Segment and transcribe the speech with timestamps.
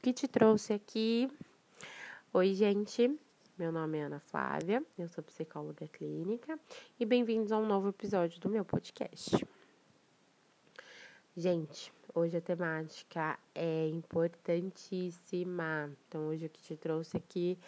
[0.00, 1.28] que te trouxe aqui.
[2.32, 3.18] Oi, gente.
[3.58, 6.56] Meu nome é Ana Flávia, eu sou psicóloga clínica
[7.00, 9.44] e bem-vindos a um novo episódio do meu podcast.
[11.36, 15.90] Gente, hoje a temática é importantíssima.
[16.06, 17.58] Então, hoje o que te trouxe aqui,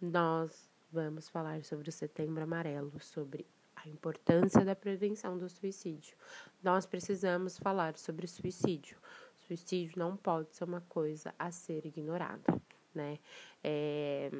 [0.00, 3.46] nós vamos falar sobre o Setembro Amarelo, sobre
[3.76, 6.16] a importância da prevenção do suicídio.
[6.60, 8.98] Nós precisamos falar sobre suicídio.
[9.46, 12.60] Suicídio não pode ser uma coisa a ser ignorada,
[12.94, 13.18] né?
[13.62, 14.30] É,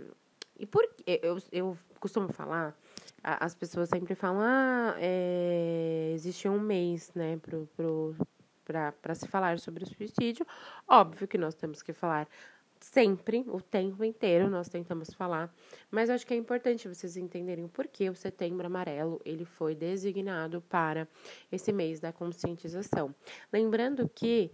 [0.58, 2.76] e por eu, eu costumo falar,
[3.22, 8.16] as pessoas sempre falam, ah, é, existe um mês, né, pro, pro,
[8.64, 10.46] para se falar sobre o suicídio.
[10.88, 12.26] Óbvio que nós temos que falar
[12.80, 15.52] sempre, o tempo inteiro, nós tentamos falar,
[15.90, 20.60] mas acho que é importante vocês entenderem o porquê o Setembro Amarelo ele foi designado
[20.62, 21.08] para
[21.50, 23.14] esse mês da conscientização.
[23.52, 24.50] Lembrando que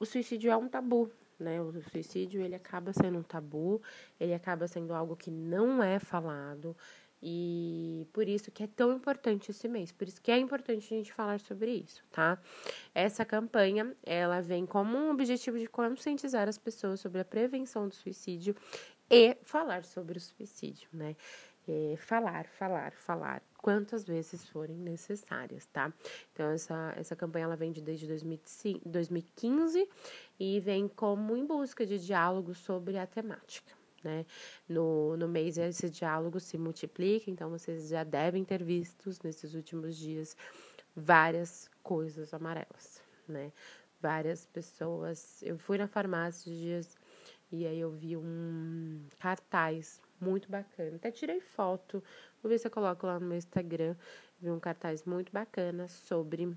[0.00, 1.60] o suicídio é um tabu, né?
[1.60, 3.80] O suicídio ele acaba sendo um tabu,
[4.18, 6.74] ele acaba sendo algo que não é falado
[7.22, 10.96] e por isso que é tão importante esse mês, por isso que é importante a
[10.96, 12.40] gente falar sobre isso, tá?
[12.94, 17.94] Essa campanha, ela vem como um objetivo de conscientizar as pessoas sobre a prevenção do
[17.94, 18.56] suicídio
[19.10, 21.14] e falar sobre o suicídio, né?
[21.72, 25.92] É, falar, falar, falar, quantas vezes forem necessárias, tá?
[26.32, 29.88] Então, essa, essa campanha ela vem de desde 2015
[30.40, 33.72] e vem como em busca de diálogo sobre a temática.
[34.02, 34.26] Né?
[34.68, 39.96] No, no mês esse diálogo se multiplica, então vocês já devem ter visto nesses últimos
[39.96, 40.36] dias
[40.96, 43.52] várias coisas amarelas, né?
[44.00, 45.40] Várias pessoas.
[45.42, 46.96] Eu fui na farmácia dias
[47.52, 50.96] e aí eu vi um cartaz muito bacana.
[50.96, 52.02] Até tirei foto.
[52.42, 53.96] Vou ver se eu coloco lá no meu Instagram.
[54.40, 56.56] Vi um cartaz muito bacana sobre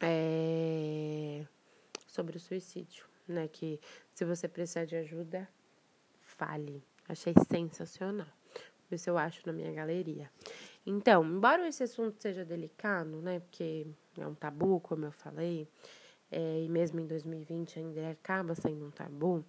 [0.00, 1.46] é,
[2.06, 3.48] sobre o suicídio, né?
[3.48, 3.80] Que
[4.12, 5.48] se você precisar de ajuda,
[6.18, 6.82] fale.
[7.08, 8.26] Achei sensacional.
[8.90, 10.30] Ver se eu acho na minha galeria.
[10.84, 13.40] Então, embora esse assunto seja delicado, né?
[13.40, 13.86] Porque
[14.18, 15.68] é um tabu, como eu falei,
[16.30, 19.44] é, e mesmo em 2020 ainda acaba sendo um tabu,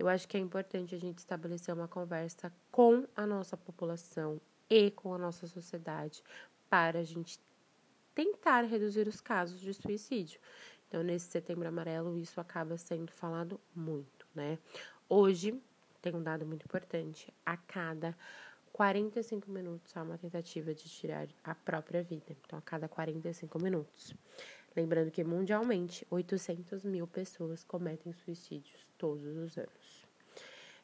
[0.00, 4.40] eu acho que é importante a gente estabelecer uma conversa com a nossa população
[4.70, 6.24] e com a nossa sociedade
[6.70, 7.38] para a gente
[8.14, 10.40] tentar reduzir os casos de suicídio.
[10.88, 14.58] Então, nesse setembro amarelo, isso acaba sendo falado muito, né?
[15.06, 15.62] Hoje,
[16.00, 18.16] tem um dado muito importante: a cada
[18.72, 22.34] 45 minutos há uma tentativa de tirar a própria vida.
[22.42, 24.14] Então, a cada 45 minutos.
[24.76, 30.06] Lembrando que mundialmente 800 mil pessoas cometem suicídios todos os anos.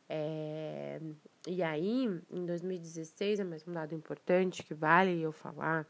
[0.08, 1.00] É,
[1.47, 5.86] e aí, em 2016, é mais um dado importante que vale eu falar,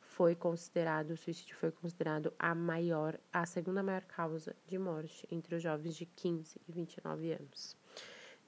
[0.00, 5.54] foi considerado, o suicídio foi considerado a maior, a segunda maior causa de morte entre
[5.54, 7.76] os jovens de 15 e 29 anos.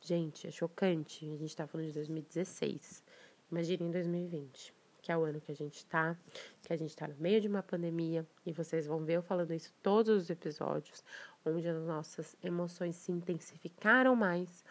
[0.04, 1.24] Gente, é chocante.
[1.32, 3.04] A gente tá falando de 2016.
[3.50, 6.16] Imagine em 2020, que é o ano que a gente tá,
[6.62, 9.52] que a gente tá no meio de uma pandemia, e vocês vão ver eu falando
[9.52, 11.04] isso todos os episódios,
[11.44, 14.64] onde as nossas emoções se intensificaram mais.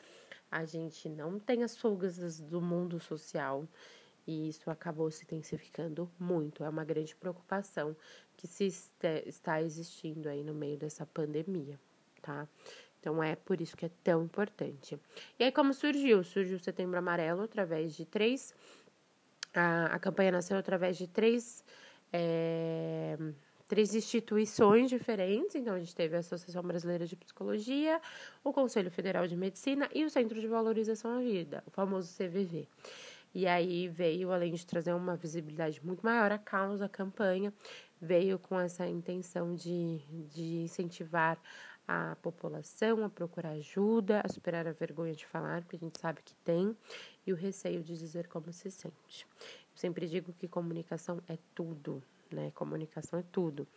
[0.50, 3.68] A gente não tem as fugas do mundo social.
[4.28, 6.64] E isso acabou se intensificando muito.
[6.64, 7.96] É uma grande preocupação
[8.38, 8.72] que se
[9.26, 11.80] está existindo aí no meio dessa pandemia,
[12.22, 12.48] tá?
[13.00, 15.00] Então é por isso que é tão importante.
[15.40, 16.24] E aí, como surgiu?
[16.24, 18.54] Surgiu o Setembro Amarelo através de três.
[19.54, 21.64] A, a campanha nasceu através de três.
[22.14, 23.18] É,
[23.68, 25.56] três instituições diferentes.
[25.56, 28.02] Então, a gente teve a Associação Brasileira de Psicologia,
[28.44, 32.68] o Conselho Federal de Medicina e o Centro de Valorização à Vida, o famoso CVV.
[33.34, 37.54] E aí veio, além de trazer uma visibilidade muito maior à causa, a campanha,
[38.02, 40.00] veio com essa intenção de,
[40.34, 41.40] de incentivar
[41.92, 46.22] a população a procurar ajuda, a superar a vergonha de falar, porque a gente sabe
[46.24, 46.76] que tem,
[47.28, 49.28] e o receio de dizer como se sente.
[49.40, 52.52] Eu sempre digo que comunicação é tudo, né?
[52.56, 53.68] Comunicação é tudo.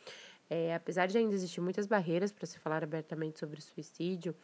[0.49, 4.35] É, apesar de ainda existir muitas barreiras para se falar abertamente sobre suicídio,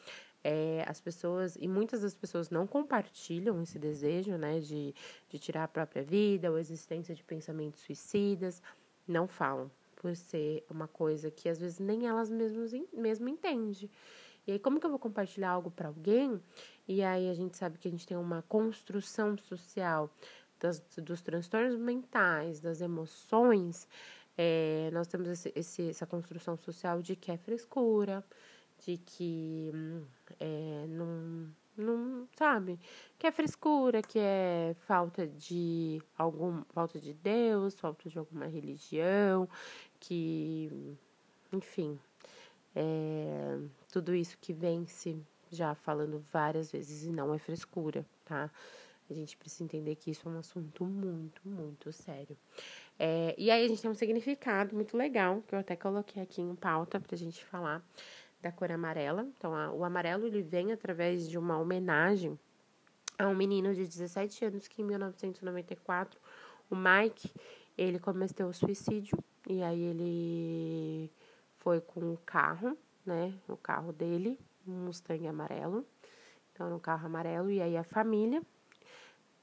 [0.42, 4.94] é, as pessoas, e muitas das pessoas não compartilham esse desejo, né, de,
[5.28, 8.60] de tirar a própria vida ou existência de pensamentos suicidas,
[9.06, 9.70] não falam
[10.00, 13.90] por ser uma coisa que às vezes nem elas mesmas mesmo entendem.
[14.46, 16.40] E aí, como que eu vou compartilhar algo para alguém?
[16.88, 20.10] E aí a gente sabe que a gente tem uma construção social
[20.58, 23.86] das, dos transtornos mentais, das emoções.
[24.38, 28.24] É, nós temos esse, esse, essa construção social de que é frescura,
[28.78, 29.70] de que
[30.40, 32.78] é, não não sabe
[33.18, 39.48] que é frescura que é falta de algum falta de Deus falta de alguma religião
[40.00, 40.96] que
[41.52, 41.98] enfim
[42.74, 43.58] é,
[43.92, 45.16] tudo isso que vence
[45.50, 48.50] já falando várias vezes e não é frescura, tá?
[49.10, 52.36] A gente precisa entender que isso é um assunto muito, muito sério.
[52.96, 56.40] É, e aí a gente tem um significado muito legal, que eu até coloquei aqui
[56.40, 57.84] em pauta pra gente falar
[58.40, 59.26] da cor amarela.
[59.36, 62.38] Então, a, o amarelo ele vem através de uma homenagem
[63.18, 66.20] a um menino de 17 anos que em 1994,
[66.70, 67.32] o Mike,
[67.76, 71.10] ele cometeu o suicídio e aí ele
[71.58, 75.86] foi com o carro, né, o carro dele, um Mustang amarelo.
[76.52, 78.42] Então, no carro amarelo e aí a família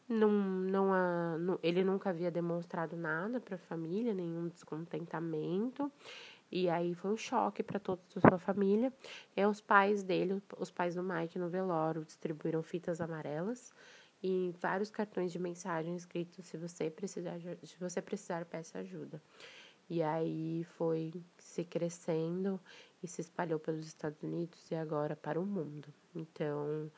[0.07, 5.91] não, não, a, não, ele nunca havia demonstrado nada para a família, nenhum descontentamento.
[6.49, 8.93] E aí foi um choque para toda a sua família.
[9.35, 13.73] E os pais dele, os pais do Mike no velório, distribuíram fitas amarelas
[14.23, 19.21] e vários cartões de mensagem escritos se você precisar, se você precisar, peça ajuda.
[19.89, 22.59] E aí foi se crescendo
[23.01, 25.87] e se espalhou pelos Estados Unidos e agora para o mundo.
[26.13, 26.91] Então,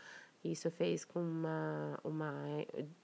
[0.43, 2.33] isso fez com uma, uma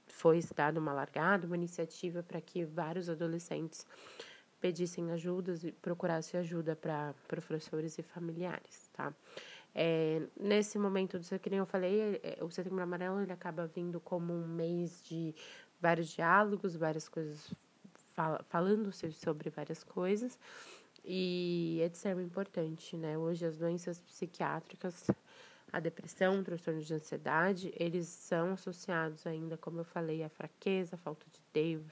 [0.08, 3.86] foi dada uma largada, uma iniciativa para que vários adolescentes
[4.60, 9.14] pedissem ajudas e procurassem ajuda para professores e familiares, tá?
[9.78, 14.34] É, nesse momento do que eu falei, é, o Setembro Amarelo ele acaba vindo como
[14.34, 15.36] um mês de
[15.82, 17.54] vários diálogos, várias coisas
[18.16, 20.40] fal falando sobre várias coisas
[21.04, 23.18] e é de extremo importante, né?
[23.18, 25.08] Hoje as doenças psiquiátricas,
[25.72, 30.96] a depressão, o transtorno de ansiedade, eles são associados ainda, como eu falei, à fraqueza,
[30.96, 31.92] à falta de Deus,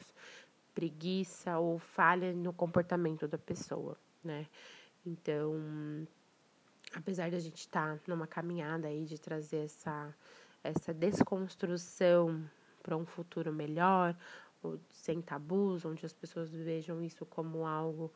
[0.73, 4.47] preguiça ou falha no comportamento da pessoa, né?
[5.05, 6.07] Então,
[6.95, 10.15] apesar de a gente estar tá numa caminhada aí de trazer essa,
[10.63, 12.43] essa desconstrução
[12.81, 14.15] para um futuro melhor,
[14.63, 18.11] ou sem tabus, onde as pessoas vejam isso como algo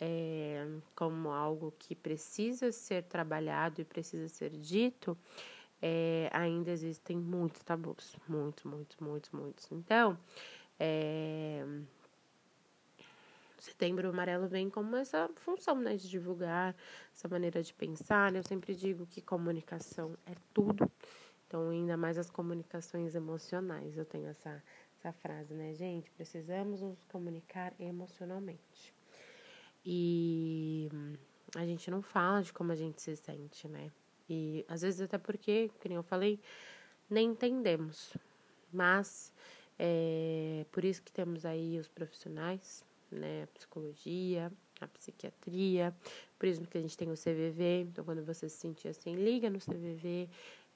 [0.00, 0.66] é,
[0.96, 5.16] como algo que precisa ser trabalhado e precisa ser dito,
[5.80, 9.70] é, ainda existem muitos tabus, muitos, muitos, muitos, muitos.
[9.72, 10.18] Então,
[10.78, 11.64] é,
[13.62, 16.74] Setembro Amarelo vem como essa função, né, de divulgar
[17.14, 18.34] essa maneira de pensar.
[18.34, 20.90] Eu sempre digo que comunicação é tudo.
[21.46, 23.96] Então, ainda mais as comunicações emocionais.
[23.96, 24.60] Eu tenho essa,
[25.02, 26.10] essa frase, né, gente?
[26.12, 28.94] Precisamos nos comunicar emocionalmente.
[29.84, 30.88] E
[31.56, 33.90] a gente não fala de como a gente se sente, né?
[34.30, 36.38] E às vezes até porque, como eu falei,
[37.10, 38.16] nem entendemos.
[38.72, 39.32] Mas
[39.78, 43.42] é por isso que temos aí os profissionais né?
[43.42, 45.94] A psicologia, a psiquiatria,
[46.38, 47.82] por isso que a gente tem o CVV.
[47.82, 50.28] Então, quando você se sentir assim, liga no CVV.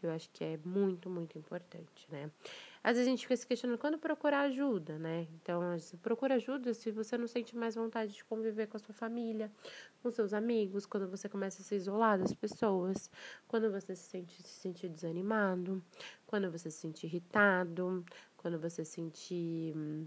[0.02, 2.30] Eu acho que é muito, muito importante, né?
[2.86, 5.26] Às vezes a gente fica se questionando quando procurar ajuda, né?
[5.34, 5.60] Então,
[6.00, 9.50] procura ajuda se você não sente mais vontade de conviver com a sua família,
[10.00, 13.10] com seus amigos, quando você começa a se isolar das pessoas,
[13.48, 15.82] quando você se sente se sentir desanimado,
[16.28, 18.04] quando você se sentir irritado,
[18.36, 20.06] quando você se sentir hum,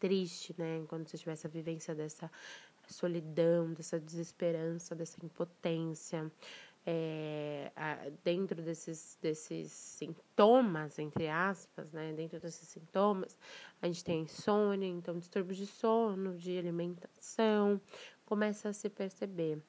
[0.00, 0.84] triste, né?
[0.88, 2.28] Quando você tiver essa vivência dessa
[2.88, 6.28] solidão, dessa desesperança, dessa impotência.
[6.84, 7.70] É,
[8.24, 12.12] dentro desses, desses sintomas, entre aspas, né?
[12.12, 13.38] Dentro desses sintomas,
[13.80, 17.80] a gente tem insônia, então distúrbios de sono, de alimentação,
[18.26, 19.62] começa a se perceber.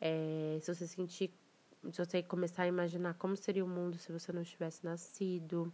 [0.00, 1.30] É, se você sentir,
[1.90, 5.72] se você começar a imaginar como seria o mundo se você não tivesse nascido,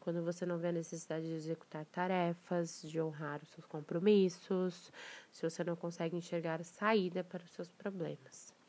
[0.00, 4.90] quando você não vê a necessidade de executar tarefas, de honrar os seus compromissos,
[5.30, 8.61] se você não consegue enxergar saída para os seus problemas.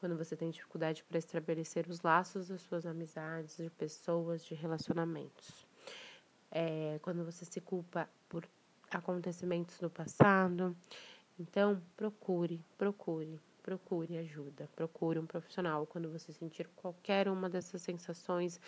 [0.00, 5.66] Quando você tem dificuldade para estabelecer os laços das suas amizades, de pessoas, de relacionamentos.
[6.50, 8.48] É, quando você se culpa por
[8.90, 10.74] acontecimentos do passado.
[11.38, 18.58] Então, procure, procure, procure ajuda, procure um profissional quando você sentir qualquer uma dessas sensações,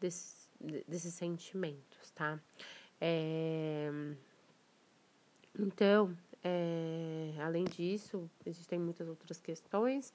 [0.00, 0.48] desses
[0.88, 2.40] desses sentimentos, tá?
[3.00, 3.90] É,
[5.58, 10.12] então, é, além disso, existem muitas outras questões.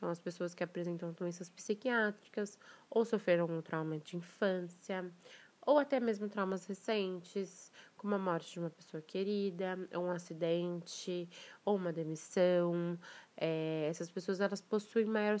[0.00, 5.12] Então, as pessoas que apresentam doenças psiquiátricas ou sofreram um trauma de infância,
[5.60, 11.28] ou até mesmo traumas recentes, como a morte de uma pessoa querida, ou um acidente,
[11.66, 12.98] ou uma demissão.
[13.36, 15.36] É, essas pessoas elas possuem maior,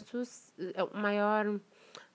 [0.92, 1.58] maior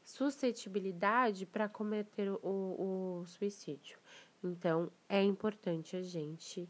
[0.03, 3.97] suscetibilidade para cometer o, o, suicídio.
[4.43, 6.69] Então, é importante a gente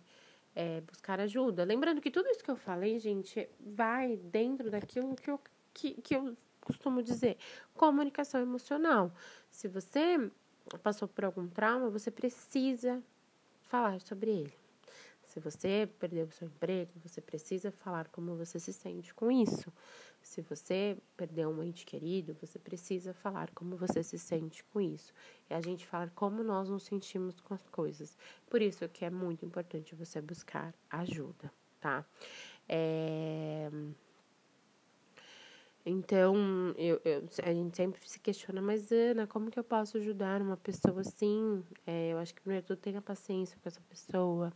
[0.55, 1.65] é, buscar ajuda.
[1.65, 5.37] Lembrando que tudo isso que eu falei, gente, vai dentro daquilo que eu,
[5.75, 7.37] que, que eu costumo dizer:
[7.75, 9.11] comunicação emocional.
[9.51, 10.31] Se você
[10.81, 13.03] passou por algum trauma, você precisa
[13.61, 14.53] falar sobre ele.
[15.23, 19.71] Se você perdeu o seu emprego, você precisa falar como você se sente com isso.
[20.21, 25.13] Se você perdeu um ente querido, você precisa falar como você se sente com isso.
[25.49, 28.17] E a gente falar como nós nos sentimos com as coisas.
[28.49, 31.51] Por isso que é muito importante você buscar ajuda,
[31.81, 32.05] tá?
[32.69, 33.69] É...
[35.87, 36.35] Então,
[36.79, 40.57] eu, eu, a gente sempre se questiona, mas Ana, como que eu posso ajudar uma
[40.57, 41.63] pessoa assim?
[41.85, 44.51] É, eu acho que primeiro tudo tenha paciência com essa pessoa.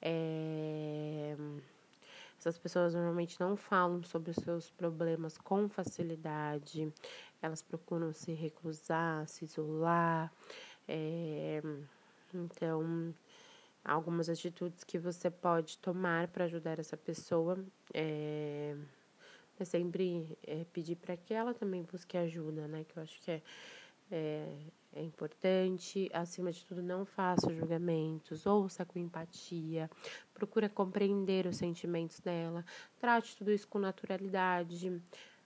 [0.00, 1.34] É,
[2.38, 6.92] essas pessoas normalmente não falam sobre os seus problemas com facilidade,
[7.42, 10.32] elas procuram se reclusar, se isolar.
[10.86, 11.60] É,
[12.32, 13.12] então,
[13.84, 17.58] algumas atitudes que você pode tomar para ajudar essa pessoa
[17.92, 18.76] é
[19.62, 22.84] é sempre é, pedir para que ela também busque ajuda, né?
[22.84, 23.42] Que eu acho que é,
[24.10, 24.46] é,
[24.94, 26.10] é importante.
[26.12, 29.90] Acima de tudo, não faça julgamentos, ouça com empatia,
[30.34, 32.64] procura compreender os sentimentos dela,
[32.98, 35.00] trate tudo isso com naturalidade,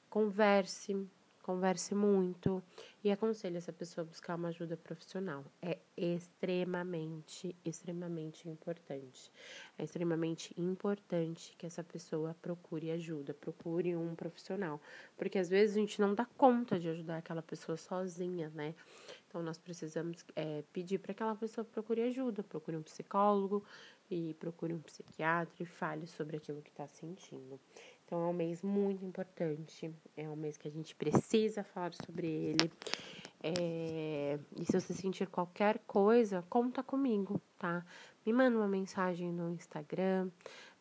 [0.09, 1.07] converse,
[1.45, 2.63] converse muito
[3.05, 5.45] e aconselhe essa pessoa a buscar uma ajuda profissional.
[5.61, 9.31] É extremamente, extremamente importante.
[9.77, 14.81] É extremamente importante que essa pessoa procure ajuda, procure um profissional,
[15.19, 18.75] porque às vezes a gente não dá conta de ajudar aquela pessoa sozinha, né?
[19.29, 23.63] Então nós precisamos é, pedir para que aquela pessoa procure ajuda, procure um psicólogo
[24.11, 27.61] e procure um psiquiatra e fale sobre aquilo que está sentindo.
[28.05, 32.27] Então é um mês muito importante, é um mês que a gente precisa falar sobre
[32.27, 32.71] ele.
[33.43, 37.85] É, e se você sentir qualquer coisa, conta comigo, tá?
[38.25, 40.31] Me manda uma mensagem no Instagram,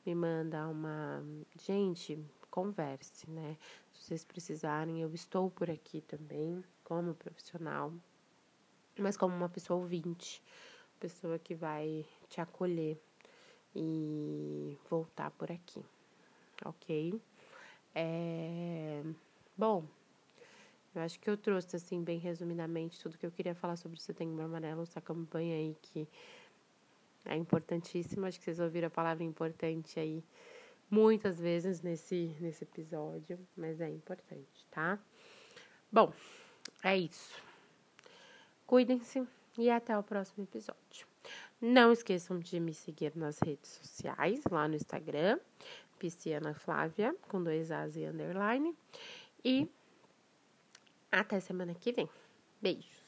[0.05, 1.23] me manda uma.
[1.59, 3.57] Gente, converse, né?
[3.93, 7.93] Se vocês precisarem, eu estou por aqui também, como profissional,
[8.97, 10.41] mas como uma pessoa ouvinte,
[10.99, 12.97] pessoa que vai te acolher
[13.75, 15.83] e voltar por aqui
[16.65, 17.19] ok?
[17.95, 19.03] É...
[19.57, 19.85] Bom,
[20.95, 24.01] eu acho que eu trouxe, assim, bem resumidamente, tudo que eu queria falar sobre o
[24.01, 26.07] Setembro Amarelo, essa campanha aí que
[27.25, 28.27] é importantíssima.
[28.27, 30.23] Acho que vocês ouviram a palavra importante aí
[30.89, 34.99] muitas vezes nesse, nesse episódio, mas é importante, tá?
[35.91, 36.13] Bom,
[36.83, 37.41] é isso.
[38.67, 39.27] Cuidem-se
[39.57, 41.07] e até o próximo episódio.
[41.59, 45.39] Não esqueçam de me seguir nas redes sociais, lá no Instagram,
[46.03, 48.75] Pisciana Flávia, com dois As e underline.
[49.41, 49.69] E
[51.09, 52.09] até semana que vem.
[52.61, 53.02] Beijo.